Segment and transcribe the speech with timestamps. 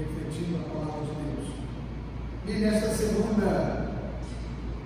[0.00, 1.50] refletindo a palavra de Deus.
[2.46, 3.90] E nesta segunda,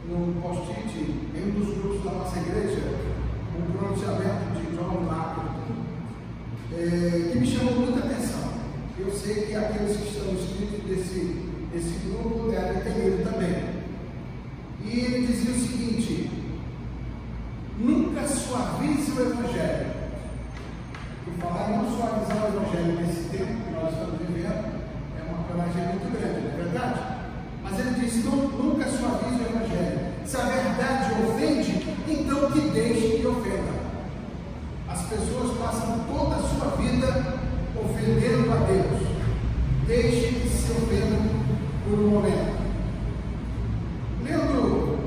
[0.09, 2.83] no post-it, em um dos grupos da nossa igreja,
[3.57, 5.55] um pronunciamento de John Marco,
[6.73, 8.55] é, que me chamou muita atenção.
[8.99, 13.75] Eu sei que aqueles que estão inscritos nesse, grupo devem ter lido também.
[14.85, 16.31] E ele dizia o seguinte:
[17.79, 19.95] nunca suavize o Evangelho.
[21.27, 24.24] E falar não suavizar o Evangelho nesse tempo que nós estamos
[25.55, 27.01] é uma coragem muito grande, não é verdade?
[27.63, 30.01] Mas ele disse: não, nunca suavize o Evangelho.
[30.27, 33.75] Se a verdade ofende, então que deixe que ofenda.
[34.89, 37.35] As pessoas passam toda a sua vida
[37.77, 39.09] ofendendo a Deus.
[39.87, 41.31] Deixe que se ofendam
[41.85, 42.55] por um momento.
[44.23, 44.99] Lendo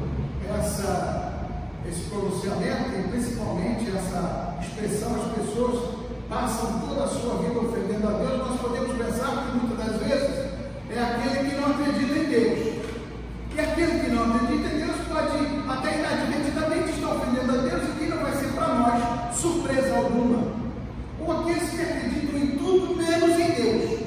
[0.60, 1.50] essa,
[1.90, 5.98] esse pronunciamento e principalmente essa expressão, as pessoas
[6.30, 10.48] passam toda a sua vida ofendendo a Deus, nós podemos pensar que muitas das vezes
[10.90, 12.78] é aquele que não acredita em Deus.
[13.56, 15.38] E aquele que não acredita em Deus pode
[15.68, 20.48] até inadvertidamente estar ofendendo a Deus e que não vai ser para nós surpresa alguma.
[21.20, 24.00] Ou aqueles que acreditam em tudo menos em Deus.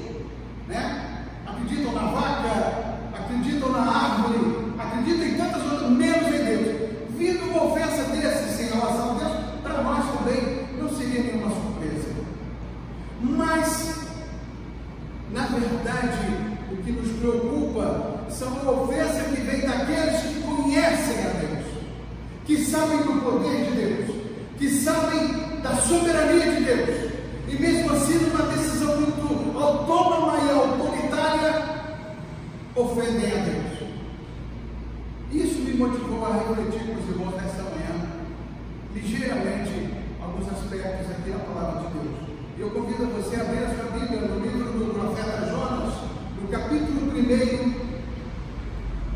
[0.68, 1.26] Né?
[1.46, 6.90] Acreditam na vaca, acreditam na árvore, acreditam em tantas outras, menos em Deus.
[7.16, 12.10] Vindo uma ofensa desses em relação a Deus, para nós também não seria nenhuma surpresa.
[13.20, 14.00] Mas,
[15.32, 21.28] na verdade, o que nos preocupa são a ofensa que vem daqueles que conhecem a
[21.40, 21.66] Deus,
[22.46, 24.16] que sabem do poder de Deus,
[24.58, 27.10] que sabem da soberania de Deus,
[27.48, 31.64] e mesmo assim, numa decisão muito autônoma e autoritária,
[32.74, 33.90] ofendem a Deus.
[35.32, 38.08] Isso me motivou a refletir com os irmãos nesta manhã,
[38.94, 42.29] ligeiramente, alguns aspectos aqui na palavra de Deus.
[42.60, 45.94] Eu convido você a abrir a sua Bíblia no livro do profeta Jonas,
[46.40, 47.74] no capítulo 1,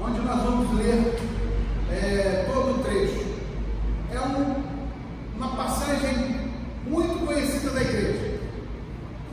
[0.03, 1.15] onde nós vamos ler
[1.93, 3.22] é, todo o trecho.
[4.12, 4.65] É um,
[5.37, 6.50] uma passagem
[6.87, 8.41] muito conhecida da igreja.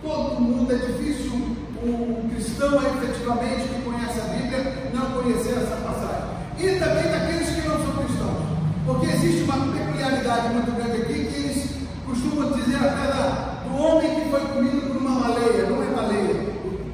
[0.03, 5.77] Todo mundo, é difícil um, um cristão efetivamente que conhece a Bíblia não conhecer essa
[5.77, 6.31] passagem.
[6.57, 8.51] E também daqueles que não são cristãos.
[8.85, 11.69] Porque existe uma peculiaridade muito grande aqui que eles
[12.05, 15.69] costumam dizer até da, do homem que foi comido por uma baleia.
[15.69, 16.35] Não é baleia.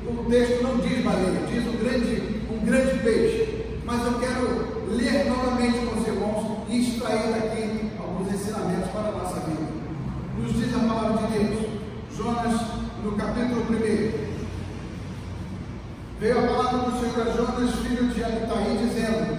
[0.05, 3.65] O, o texto não diz baleia, diz um grande, um grande peixe.
[3.85, 9.11] Mas eu quero ler novamente com os irmãos e extrair daqui alguns ensinamentos para a
[9.11, 9.67] nossa vida.
[10.37, 11.67] Nos diz a palavra de Deus,
[12.15, 12.61] Jonas,
[13.03, 14.27] no capítulo 1.
[16.19, 19.37] Veio a palavra do Senhor a Jonas, filho de Abitaí, dizendo: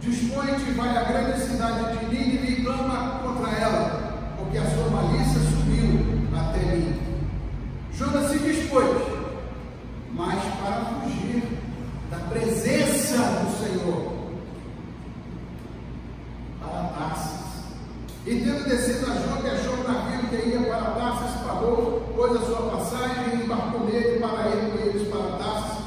[0.00, 4.90] Dispõe-te e vai à grande cidade de Nínive e clama contra ela, porque a sua
[4.90, 6.98] malícia subiu até mim.
[7.92, 9.02] Jonas se dispôs,
[10.12, 11.44] mas para fugir
[12.10, 14.12] da presença do Senhor,
[16.60, 17.62] para Tarsis.
[18.26, 22.44] E tendo descido a Jope, achou um navio que ia para Tarsis, pagou, pôs a
[22.44, 25.78] sua passagem e embarcou nele para ir com eles para Tarsis,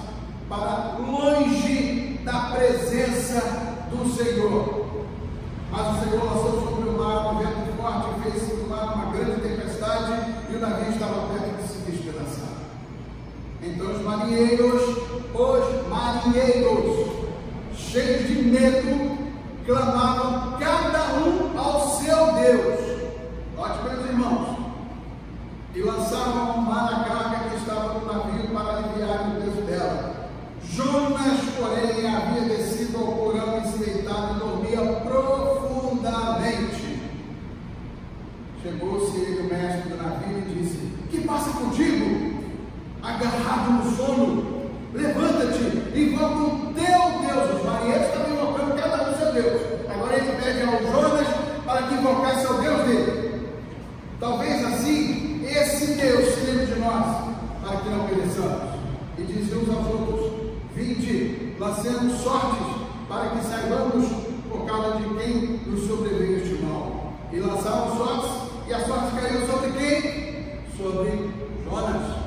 [0.47, 3.41] para longe da presença
[3.91, 4.85] do Senhor.
[5.71, 9.41] Mas o Senhor lançou sobre o mar um vento forte e fez circular uma grande
[9.41, 12.49] tempestade e o navio estava perto de se despedaçar.
[13.61, 14.81] Então os marinheiros,
[15.33, 17.07] os marinheiros,
[17.75, 19.17] cheios de medo,
[19.65, 22.79] clamavam cada um ao seu Deus.
[23.55, 24.57] Note, meus irmãos,
[25.73, 30.15] e lançavam ao mar a carga que estava no navio para aliviar o peso dela.
[30.63, 36.85] Jonas, porém, havia descido ao porão e se deitado e dormia profundamente.
[38.61, 40.77] Chegou-se ele, o mestre do navio, e disse:
[41.09, 42.35] Que passa contigo?
[43.01, 47.59] Agarrado no sono, levanta-te, invoca o teu Deus.
[47.59, 49.61] Os marinheiros estavam invocando cada um seu Deus.
[49.89, 51.27] Agora ele pede ao Jonas
[51.65, 53.55] para que invocasse ao Deus dele.
[54.19, 58.75] Talvez assim, esse Deus se lembre de nós, para que não pereçamos.
[59.17, 60.31] E dizia uns aos outros:
[60.73, 62.67] Vinde, lancemos sortes,
[63.07, 64.05] para que saibamos
[64.49, 67.13] por causa de quem nos sobreveio este mal.
[67.31, 68.31] E lançaram sortes,
[68.67, 70.25] e a sorte caiu sobre quem?
[70.77, 71.31] Sobre
[71.63, 72.17] Jonas.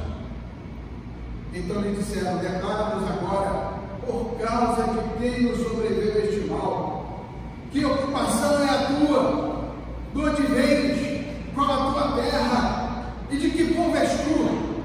[1.52, 3.74] Então lhe disseram: Declara-nos agora,
[4.06, 7.26] por causa de quem nos sobreveio este mal.
[7.70, 9.74] Que ocupação é a tua?
[10.14, 11.52] De onde vens?
[11.54, 13.12] Qual a tua terra?
[13.30, 14.84] E de que povo és tu?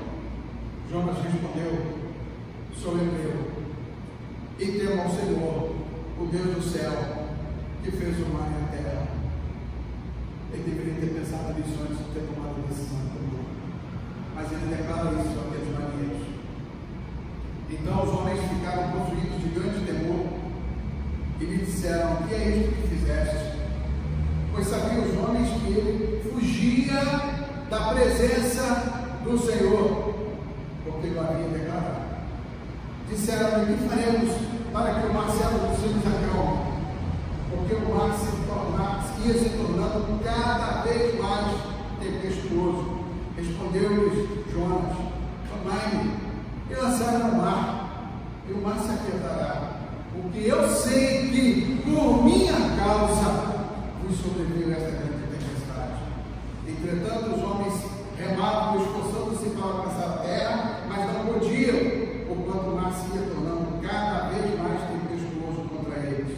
[0.91, 1.95] Jonas respondeu:
[2.75, 3.53] Sou hebreu.
[4.59, 5.75] E temo ao Senhor,
[6.19, 6.91] o Deus do céu,
[7.81, 9.07] que fez o mar e a terra.
[10.51, 13.03] Ele deveria ter pensado nisso antes de ter tomado a decisão.
[14.35, 16.27] Mas ele declara isso àqueles marinheiros.
[17.69, 20.25] Então os homens ficaram possuídos de grande temor
[21.39, 23.53] e me disseram: que é isto que fizeste?
[24.51, 27.01] Pois sabiam os homens que ele fugia
[27.69, 30.13] da presença do Senhor,
[30.85, 32.03] porque ele havia declarado.
[33.09, 34.31] Disseram-lhe: O que faremos
[34.71, 36.73] para que o Marcelo dos filhos acalme?
[37.49, 41.55] Porque o mar se tornar, ia se tornando cada vez mais
[41.99, 43.03] tempestuoso.
[43.35, 44.95] Respondeu-lhes Jonas:
[45.49, 46.13] Tomai-me
[46.69, 48.11] e lançaram no mar,
[48.47, 49.73] e o mar se aquietará.
[50.13, 53.53] Porque eu sei que, por minha causa,
[54.03, 55.99] vos sobreveio esta grande tempestade.
[56.67, 57.73] Entretanto, os homens
[58.17, 61.77] remavam, esforçando-se para alcançar a terra, mas não podiam,
[62.27, 66.37] porquanto o mar se tornando cada vez mais tempestuoso contra eles.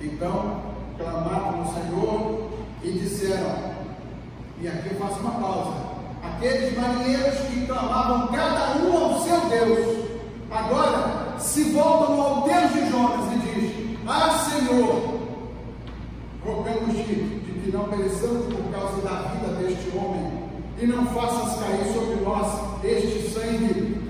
[0.00, 0.62] Então,
[0.98, 2.50] clamaram no Senhor
[2.82, 3.72] e disseram,
[4.60, 10.06] e aqui eu faço uma pausa, aqueles marinheiros que clamavam cada um ao seu Deus,
[10.50, 15.20] agora se voltam ao Deus de Jonas e diz: Ah, Senhor,
[16.44, 21.92] rogamos-te de que não pereçamos por causa da vida deste homem, e não faças cair
[21.92, 24.01] sobre nós este sangue,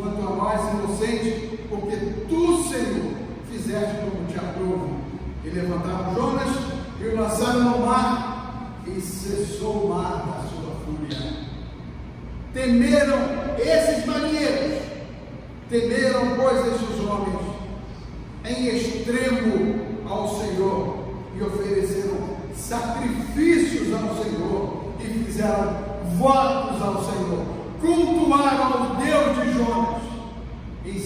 [0.00, 1.96] quanto a nós inocentes, porque
[2.28, 3.12] tu, Senhor,
[3.50, 5.00] fizeste como te aprouve.
[5.44, 6.70] E levantaram Jonas
[7.00, 11.46] e o lançaram no mar, e cessou o mar da sua fúria.
[12.52, 13.18] Temeram
[13.58, 14.82] esses marinheiros,
[15.70, 17.38] temeram, pois, estes homens,
[18.44, 20.98] em extremo ao Senhor,
[21.38, 22.18] e ofereceram
[22.54, 25.74] sacrifícios ao Senhor, e fizeram
[26.18, 27.46] votos ao Senhor,
[27.80, 30.02] cultuaram ao Deus de Jonas.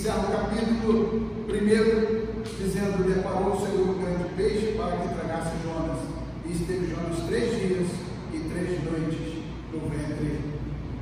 [0.04, 5.98] Encerra o capítulo 1, dizendo: Deparou o Senhor um grande peixe para que tragasse Jonas,
[6.44, 7.88] e esteve Jonas três dias
[8.30, 9.42] e três noites
[9.72, 10.40] no ventre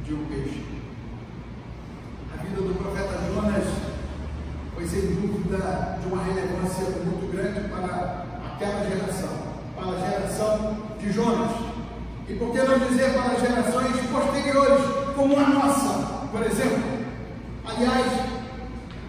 [0.04, 0.62] de um peixe.
[2.32, 3.64] A vida do profeta Jonas
[4.72, 9.36] foi sem dúvida de uma relevância muito grande para aquela geração,
[9.74, 11.50] para a geração de Jonas.
[12.28, 14.84] E por que não dizer para gerações posteriores,
[15.16, 17.02] como a nossa, por exemplo?
[17.64, 18.41] Aliás,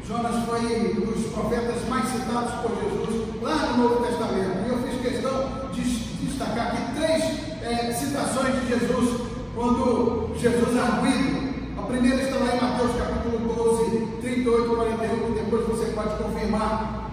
[0.08, 4.66] Jonas foi um dos profetas mais citados por Jesus lá no Novo Testamento.
[4.66, 7.24] E eu fiz questão de destacar aqui três
[7.64, 9.22] é, citações de Jesus
[9.56, 15.68] quando Jesus arguido, a primeira está lá em Mateus capítulo 12, 38, 41, e depois
[15.68, 17.12] você pode confirmar.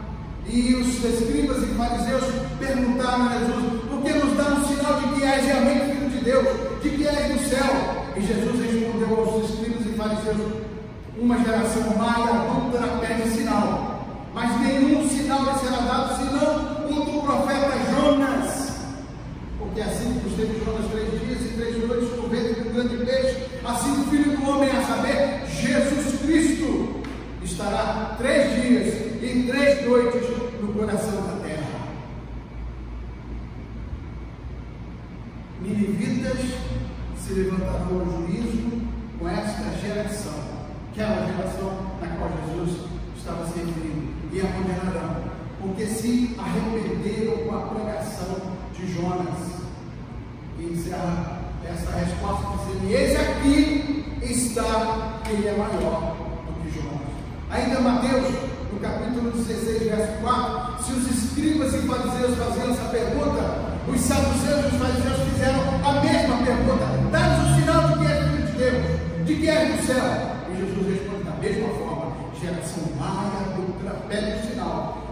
[0.49, 2.25] E os escribas e fariseus
[2.59, 6.25] perguntaram a Jesus: por que nos dá um sinal de que és realmente filho de
[6.25, 8.07] Deus, de que és do céu?
[8.17, 10.70] E Jesus respondeu aos escribas e fariseus:
[11.19, 14.05] uma geração má e adulta pede sinal,
[14.35, 18.71] mas nenhum sinal lhe será dado senão o do profeta Jonas.
[19.59, 23.30] Porque assim como esteve Jonas três dias e três noites no ventre do grande peixe,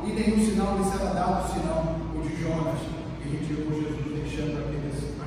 [0.09, 2.81] e nenhum sinal lhe será dado senão o de Jonas.
[3.25, 5.19] E retirou Jesus, deixando aqueles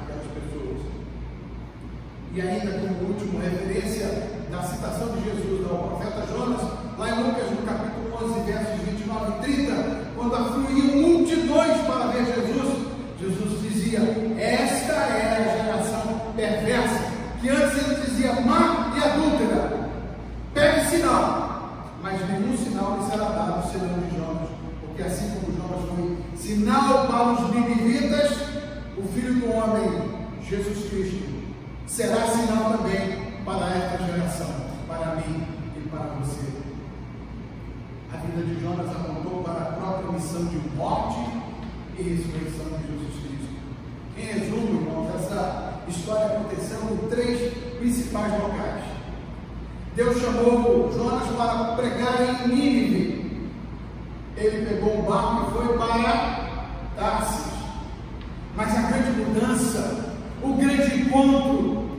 [2.33, 4.07] e ainda como último referência
[4.49, 5.50] da citação de Jesus
[30.51, 31.29] Jesus Cristo,
[31.87, 34.53] será sinal também para esta geração,
[34.85, 36.45] para mim e para você.
[38.13, 41.21] A vida de Jonas apontou para a própria missão de morte
[41.97, 43.53] e ressurreição de Jesus Cristo.
[44.17, 48.83] Em resumo, irmãos, essa história aconteceu em três principais locais.
[49.95, 53.49] Deus chamou Jonas para pregar em Nínive.
[54.35, 56.49] Ele pegou o barco e foi para
[56.97, 57.53] Tarsis.
[58.53, 60.00] Mas a grande mudança,
[60.43, 61.89] o grande encontro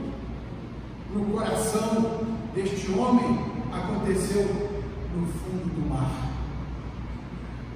[1.13, 2.21] no coração
[2.53, 3.39] deste homem
[3.71, 4.43] aconteceu
[5.15, 6.31] no fundo do mar,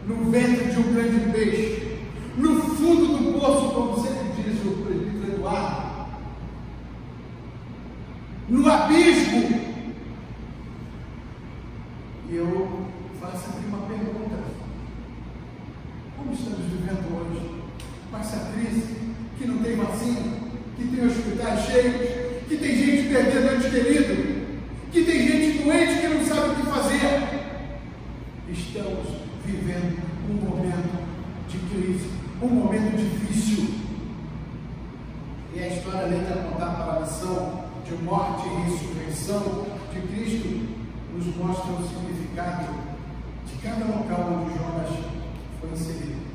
[0.06, 2.00] no ventre de um grande peixe,
[2.38, 5.88] no fundo do poço, como sempre diz o presbítero Eduardo,
[8.50, 9.68] no abismo.
[12.30, 12.88] E eu
[13.22, 14.44] faço aqui uma pergunta:
[16.18, 17.58] como estamos vivendo hoje?
[18.12, 18.98] Com essa crise
[19.38, 20.38] que não tem vacina,
[20.76, 24.48] que tem hospitais cheios, que tem gente perdendo ente querido,
[24.92, 27.38] que tem gente doente que não sabe o que fazer.
[28.50, 29.08] Estamos
[29.46, 31.08] vivendo um momento
[31.50, 32.10] de crise,
[32.42, 33.70] um momento difícil.
[35.54, 40.68] E a história, além de apontar para a missão de morte e ressurreição de Cristo,
[41.14, 42.74] nos mostra o significado
[43.46, 45.06] de cada local onde Jonas
[45.60, 46.28] foi inserido.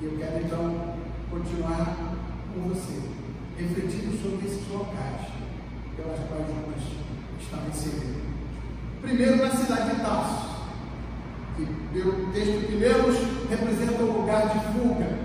[0.00, 0.94] E eu quero então
[1.30, 1.96] continuar
[2.54, 3.00] com você,
[3.56, 5.22] refletindo sobre esses locais
[5.96, 6.82] pelas quais Jonas
[7.40, 8.20] estava inserido.
[9.22, 10.48] Primeiro na cidade de Tarso,
[11.56, 13.16] que pelo texto lemos
[13.48, 15.16] representa o lugar de fuga,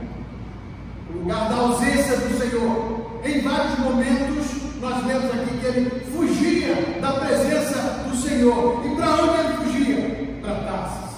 [1.10, 3.22] o lugar da ausência do Senhor.
[3.24, 4.46] Em vários momentos
[4.80, 8.86] nós lemos aqui que ele fugia da presença do Senhor.
[8.86, 10.40] E para onde ele fugia?
[10.44, 11.16] Para Tarsis.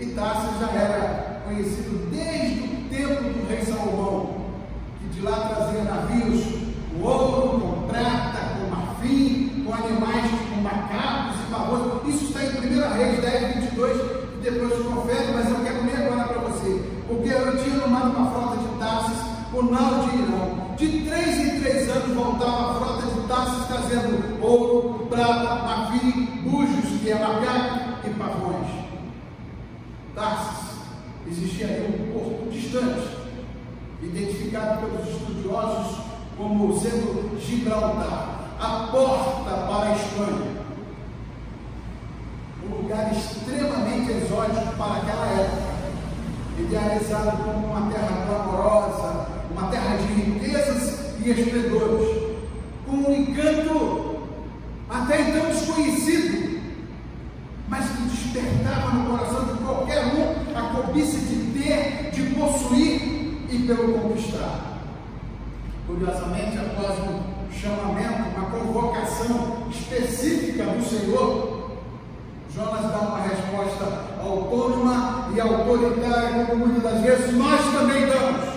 [0.00, 4.36] E Tarsis já era conhecido desde o tempo do rei Salomão,
[5.00, 6.44] que de lá trazia navios
[6.92, 12.14] com ouro, com prata, com marfim, com animais com macacos e pavões.
[12.14, 16.28] Isso está em 1 Reis 10, 22, e depois confere, mas eu quero ler agora
[16.28, 16.82] para você.
[17.06, 19.18] Porque tinha nomado uma frota de Tarsis,
[19.52, 20.76] o nau de Irão.
[20.76, 27.00] De três em três anos voltava a frota de Tarsis trazendo ouro, prata, marfim, bujos,
[27.00, 28.68] que é macaco, e pavões.
[30.14, 30.70] Tarsis
[31.26, 33.08] existia ali um porto distante,
[34.02, 36.00] identificado pelos estudiosos
[36.36, 40.49] como sendo Gibraltar, a porta para a Espanha.
[42.90, 45.74] Lugar extremamente exótico para aquela época,
[46.58, 52.34] idealizado como uma terra glamourosa, uma terra de riquezas e esplendores,
[52.84, 54.26] com um encanto
[54.88, 56.60] até então desconhecido,
[57.68, 63.64] mas que despertava no coração de qualquer um a cobiça de ter, de possuir e
[63.68, 64.80] pelo conquistar.
[65.86, 71.49] Curiosamente, após um chamamento, uma convocação específica do Senhor,
[72.54, 73.84] Jonas dá uma resposta
[74.20, 78.48] autônoma e autoritária, como muitas das vezes nós também damos.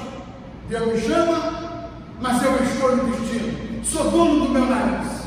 [0.67, 3.85] Deus me chama, mas eu escolho o destino.
[3.85, 5.23] Sou dono do meu nariz.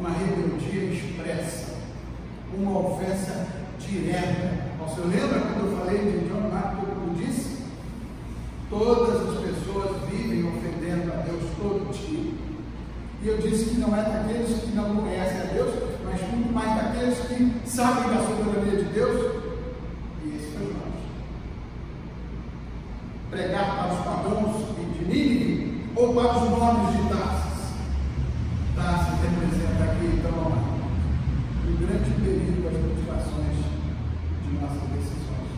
[0.00, 1.74] uma rebeldia expressa,
[2.56, 3.46] uma ofensa
[3.78, 4.70] direta.
[4.80, 7.64] Você lembra quando eu falei de John Mark, como disse?
[8.70, 12.32] Todas as pessoas vivem ofendendo a Deus todo dia.
[13.22, 15.74] E eu disse que não é daqueles que não conhecem a Deus,
[16.04, 19.42] mas muito mais daqueles que sabem da soberania de Deus.
[20.24, 20.94] E esse foi nós.
[23.30, 24.56] Pregar para os pagãos
[24.96, 27.60] de Nínive ou para os nomes de Tarsis.
[28.74, 30.70] Tarsis representa aqui, então,
[31.62, 33.56] o grande perigo das motivações
[34.44, 35.50] de nossas decisões.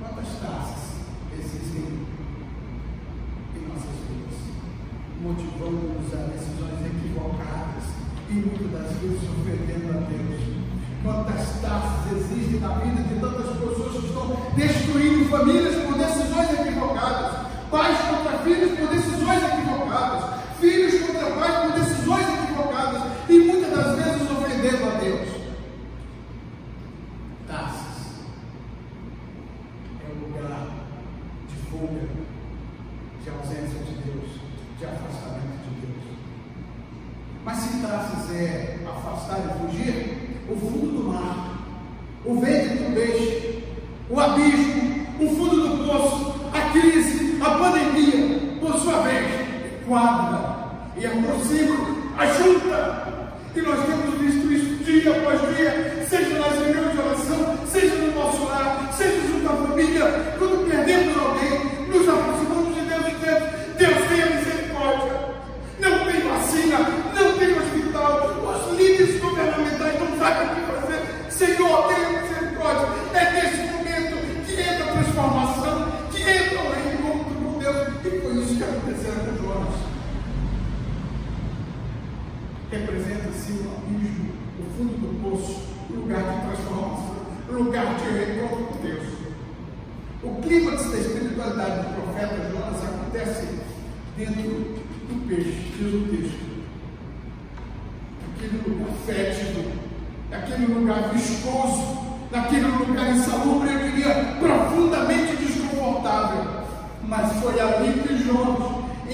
[0.00, 1.00] Quantas taças
[1.36, 2.06] existem
[3.56, 4.38] em nossas vidas,
[5.20, 7.84] motivando-nos a decisões equivocadas
[8.30, 8.34] e
[9.02, 9.75] muitas das vezes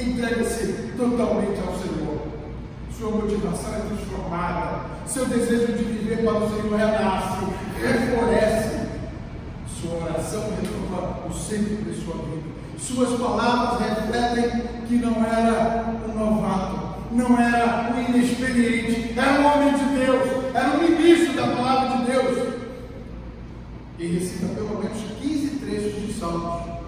[0.02, 2.22] entrega-se totalmente ao Senhor.
[2.98, 7.46] Sua motivação é transformada, seu desejo de viver para o Senhor renasce,
[7.80, 8.82] refloresce.
[9.80, 12.52] Sua oração renova o centro de sua vida.
[12.78, 19.74] Suas palavras refletem que não era um novato, não era um inexperiente, era um homem
[19.74, 22.48] de Deus, era um ministro da palavra de Deus.
[23.98, 26.81] E recita pelo menos 15 trechos de Salmos.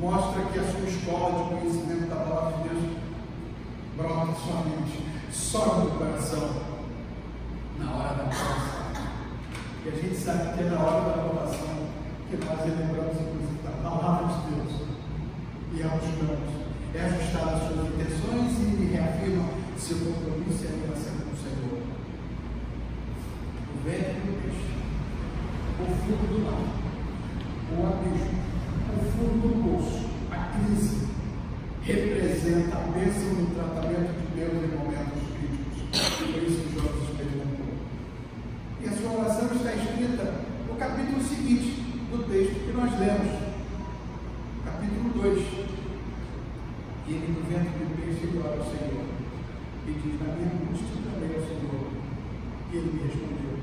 [0.00, 2.96] Mostra que a sua escola de conhecimento da palavra de Deus
[3.98, 6.48] brota sua mente, sobe no coração
[7.78, 8.80] na hora da oração.
[9.84, 11.86] E a gente sabe que é na hora da oração
[12.30, 14.72] que nós lembramos, inclusive, da palavra de Deus
[15.74, 16.60] e a buscamos.
[16.94, 19.44] É ajustar as suas intenções e reafirma
[19.76, 21.78] seu compromisso e aliança com o Senhor.
[23.74, 24.70] O velho do peixe,
[25.78, 26.64] o fundo do mar,
[27.70, 28.50] o abismo,
[28.90, 31.08] o fundo do poço, a crise,
[31.82, 35.78] representa a bênção no tratamento de Deus em momentos críticos.
[36.18, 37.70] Por isso que Jonas experimentou.
[38.80, 40.26] E a sua oração está escrita
[40.66, 43.30] no capítulo seguinte do texto que nós lemos.
[44.64, 45.70] Capítulo 2.
[47.06, 49.06] E ele do vento do peixe igual ao Senhor.
[49.86, 51.90] E diz, na minha angústia também ao Senhor.
[52.72, 53.58] E ele me respondeu,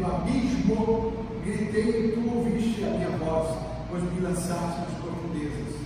[0.00, 1.12] do do abismo
[1.44, 3.54] gritei e tu ouviste a minha voz,
[3.90, 5.76] pois me lançaste nas profundezas.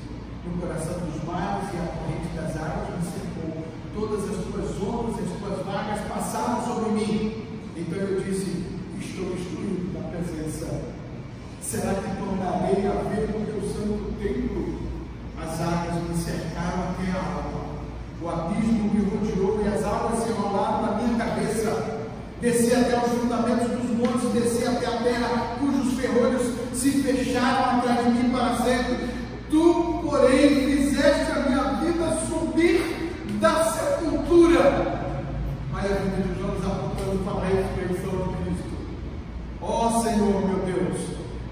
[0.47, 3.65] No coração dos mares e a corrente das águas me cercou.
[3.93, 7.45] Todas as tuas ondas e as tuas vagas passaram sobre mim.
[7.77, 8.65] Então eu disse,
[9.01, 10.81] estou instruído na presença.
[11.61, 14.85] Será que tornarei a ver o teu santo templo?
[15.43, 17.65] As águas me cercaram até a alma.
[18.23, 22.05] O abismo me rodeou e as águas se enrolaram na minha cabeça.
[22.41, 28.05] Desci até os fundamentos dos montes, desci até a terra, cujos ferrolhos se fecharam atrás
[28.05, 29.09] de mim para sempre.
[29.51, 35.05] Tu, porém, fizeste a minha vida subir da sepultura.
[35.73, 38.71] Olha a vida de Jonas apontando para a ressurreição de Cristo.
[39.63, 41.01] Ó oh, Senhor, meu Deus,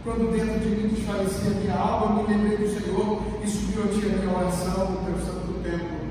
[0.05, 4.07] quando dentro de mim desfalecia minha alma, me lembrei do Senhor e subiu a ti
[4.07, 6.03] a minha oração no teu santo templo.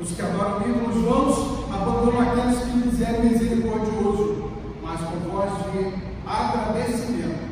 [0.00, 4.50] Os que adoram ídolos vãos abandonam aqueles que lhes é misericordioso,
[4.82, 7.50] mas com voz de agradecimento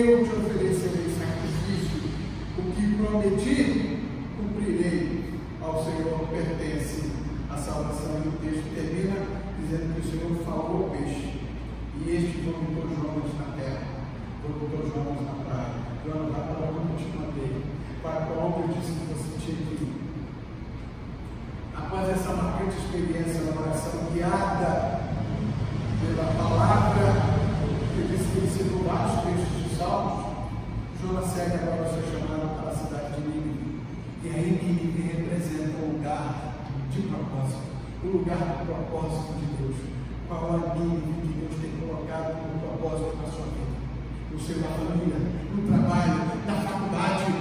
[0.00, 2.10] eu te oferecerei sacrifício.
[2.58, 3.98] O que prometi,
[4.36, 5.24] cumprirei.
[5.62, 7.10] Ao Senhor pertence
[7.50, 8.22] a salvação.
[8.24, 9.16] E o texto termina
[9.60, 11.40] dizendo que o Senhor falou ao peixe,
[11.98, 13.96] e este vomitou Jonas na terra
[14.42, 15.74] botou Jonas na praia.
[16.04, 17.64] Jonas vai para onde eu te mandei.
[18.02, 19.94] Para onde eu disse que você tinha que ir.
[21.74, 25.00] Após essa marcante experiência na oração guiada
[26.00, 27.06] pela palavra,
[27.94, 30.26] que disse que ele citou vários textos de Salmos,
[31.02, 33.80] Jonas segue agora o seu chamado para a cidade de Nínive.
[34.22, 36.54] E aí Nínive representa o lugar
[36.90, 37.62] de propósito,
[38.08, 39.76] o lugar do propósito de Deus.
[40.28, 43.66] Qual a Nínive que Deus tem colocado como propósito na sua vida?
[44.36, 45.16] no seu na família,
[45.54, 47.32] no trabalho, na faculdade,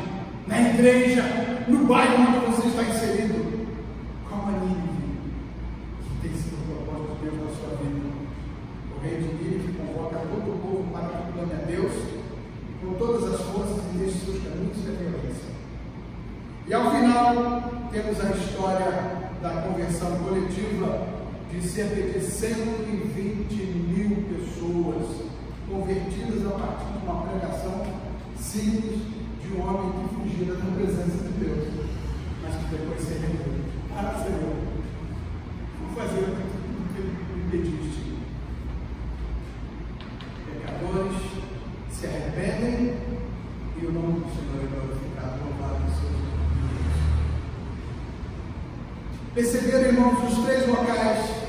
[0.47, 1.23] na igreja,
[1.67, 3.67] no bairro onde você está inserido.
[4.29, 5.19] Qual a Nínive
[6.03, 8.07] que tem sido o propósito de Deus na sua vida?
[8.95, 11.91] O rei de Nínive convoca todo o povo para que clame a Deus
[12.81, 15.55] com todas as forças e deixe seus caminhos de violência.
[16.67, 19.04] E ao final, temos a história
[19.85, 21.07] da conversão coletiva
[21.51, 23.53] de cerca de 120
[23.87, 25.05] mil pessoas
[25.69, 27.85] convertidas a partir de uma pregação
[28.39, 29.01] simples
[29.41, 31.67] de um homem que fugia da presença de Deus,
[32.41, 33.65] mas que depois se arrependeu.
[33.95, 34.55] Ah, Senhor,
[35.81, 38.15] vou fazer o que me pediste.
[40.45, 41.21] Pecadores
[41.91, 42.97] se arrependem
[43.81, 46.35] e o nome do Senhor é glorificado, louvado em seus dias.
[49.35, 51.45] Perceberam, irmãos, os três locais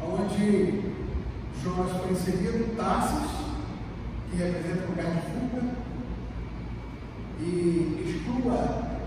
[0.00, 0.82] onde
[1.62, 3.30] Jonas foi inserido Tarsis,
[4.30, 5.62] que representa o lugar de fuga,
[7.40, 8.56] e exclua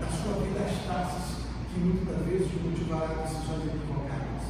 [0.00, 1.36] da sua vida as taças
[1.72, 4.42] que muitas vezes motivaram decisões equivocadas.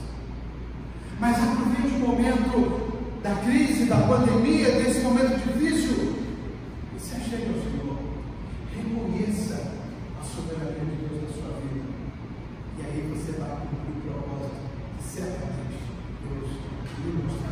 [1.20, 6.16] Mas aproveite o momento da crise, da pandemia, desse momento difícil,
[6.96, 7.98] e se achegue ao Senhor.
[8.74, 9.72] Reconheça
[10.20, 11.86] a soberania de Deus na sua vida.
[12.78, 14.56] E aí você vai cumprir o propósito
[14.98, 15.78] que certamente
[16.26, 16.50] Deus
[17.04, 17.51] lhe mostrará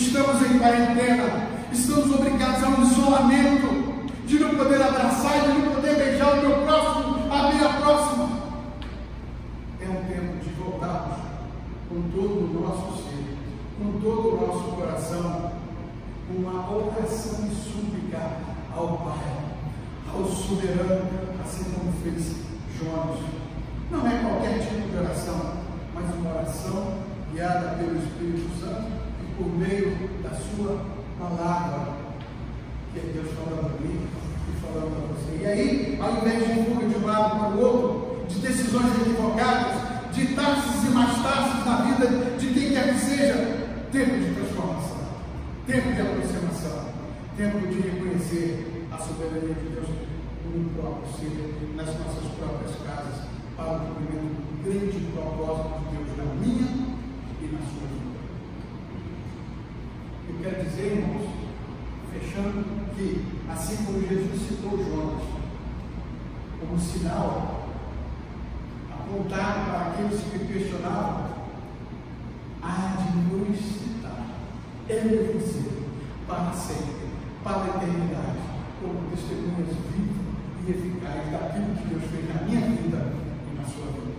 [0.00, 5.96] estamos em quarentena, estamos obrigados a um isolamento, de não poder abraçar, de não poder
[5.96, 8.30] beijar o meu próximo, a minha próxima.
[9.80, 11.18] É um tempo de voltarmos
[11.88, 13.36] com todo o nosso ser,
[13.78, 15.52] com todo o nosso coração,
[16.30, 18.30] uma oração e súplica
[18.74, 21.08] ao Pai, ao soberano,
[21.44, 22.36] assim como fez
[22.78, 23.18] Jonas.
[23.90, 25.54] Não é qualquer tipo de oração,
[25.94, 26.98] mas uma oração
[27.32, 28.86] guiada pelo Espírito Santo
[29.22, 31.92] e por meio da sua palavra,
[32.92, 34.06] que é Deus falando a mim
[34.48, 35.29] e falando a você.
[35.40, 40.12] E aí, ao invés de fuga de um lado para o outro, de decisões equivocadas,
[40.12, 45.00] de taxas e mais taxas na vida de quem quer que seja, tempo de transformação,
[45.66, 46.84] tempo de aproximação,
[47.38, 49.88] tempo de reconhecer a soberania de Deus
[50.44, 53.24] no próprio ser, nas nossas próprias casas,
[53.56, 56.68] para o cumprimento do grande propósito de Deus na minha
[57.40, 58.20] e na sua vida.
[60.28, 61.39] Eu quero dizer, irmãos,
[62.96, 65.22] que assim como Jesus citou Jonas
[66.60, 67.68] como sinal,
[68.90, 71.30] apontado para aqueles que questionavam,
[72.62, 74.26] há de nos citar,
[74.88, 75.64] eu você,
[76.26, 77.08] para sempre,
[77.42, 78.38] para a eternidade,
[78.80, 80.20] como testemunhas vivas
[80.66, 83.12] e eficazes daquilo que Deus fez na minha vida
[83.50, 84.12] e na sua vida.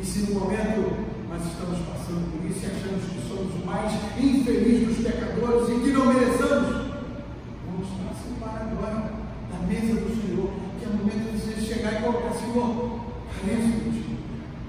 [0.00, 3.92] E se no momento nós estamos passando por isso e achamos que somos os mais
[4.18, 6.85] infelizes dos pecadores e que não mereçamos,
[7.86, 9.12] vamos participar agora
[9.50, 13.00] da mesa do Senhor, que é o momento de você chegar e colocar, Senhor,
[13.32, 14.18] careço de ti,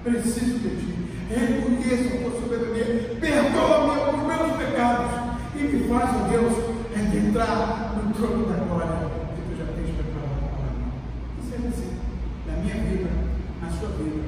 [0.04, 0.94] preciso de ti,
[1.28, 5.10] reconheço a tua soberania, perdoa-me os meus pecados
[5.54, 6.78] e me faz, ó Deus,
[7.28, 10.92] entrar no trono da glória que tu já tens preparado para mim.
[11.36, 11.96] Que seja assim,
[12.46, 13.10] na minha vida,
[13.62, 14.22] na sua vida,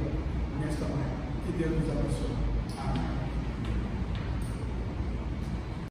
[0.61, 1.11] nesta manhã.
[1.47, 2.50] Que Deus nos abençoe.